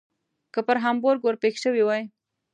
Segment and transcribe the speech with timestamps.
[0.53, 2.01] که پر هامبورګ ور پیښ شوي وای.